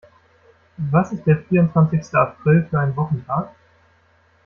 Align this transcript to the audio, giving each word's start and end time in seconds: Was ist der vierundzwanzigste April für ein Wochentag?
Was 0.89 1.11
ist 1.13 1.27
der 1.27 1.43
vierundzwanzigste 1.43 2.17
April 2.19 2.65
für 2.71 2.79
ein 2.79 2.95
Wochentag? 2.95 3.51